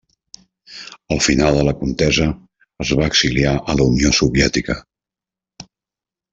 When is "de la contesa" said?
1.59-2.27